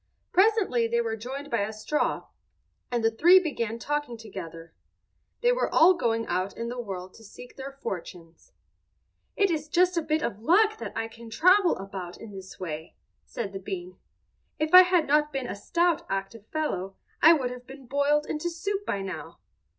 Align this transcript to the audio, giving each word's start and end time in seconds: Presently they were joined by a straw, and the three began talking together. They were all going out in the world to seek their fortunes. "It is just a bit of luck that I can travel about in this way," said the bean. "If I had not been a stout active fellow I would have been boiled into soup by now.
Presently 0.31 0.87
they 0.87 0.99
were 0.99 1.15
joined 1.15 1.51
by 1.51 1.59
a 1.61 1.71
straw, 1.71 2.25
and 2.89 3.03
the 3.03 3.11
three 3.11 3.37
began 3.39 3.77
talking 3.77 4.17
together. 4.17 4.73
They 5.41 5.51
were 5.51 5.71
all 5.71 5.93
going 5.93 6.25
out 6.25 6.57
in 6.57 6.69
the 6.69 6.81
world 6.81 7.13
to 7.13 7.23
seek 7.23 7.55
their 7.55 7.71
fortunes. 7.73 8.51
"It 9.35 9.51
is 9.51 9.69
just 9.69 9.97
a 9.97 10.01
bit 10.01 10.23
of 10.23 10.41
luck 10.41 10.79
that 10.79 10.93
I 10.97 11.07
can 11.07 11.29
travel 11.29 11.77
about 11.77 12.17
in 12.17 12.31
this 12.31 12.59
way," 12.59 12.95
said 13.25 13.53
the 13.53 13.59
bean. 13.59 13.99
"If 14.57 14.73
I 14.73 14.81
had 14.81 15.05
not 15.05 15.31
been 15.31 15.45
a 15.45 15.53
stout 15.53 16.01
active 16.09 16.47
fellow 16.47 16.95
I 17.21 17.33
would 17.33 17.51
have 17.51 17.67
been 17.67 17.85
boiled 17.85 18.25
into 18.25 18.49
soup 18.49 18.83
by 18.87 19.03
now. 19.03 19.37